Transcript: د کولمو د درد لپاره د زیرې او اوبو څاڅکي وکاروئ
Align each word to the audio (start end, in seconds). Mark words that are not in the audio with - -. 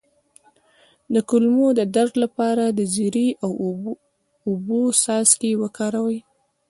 د 1.13 1.15
کولمو 1.29 1.67
د 1.79 1.81
درد 1.95 2.13
لپاره 2.23 2.63
د 2.69 2.79
زیرې 2.93 3.27
او 3.43 3.51
اوبو 4.47 4.81
څاڅکي 5.01 5.51
وکاروئ 5.61 6.19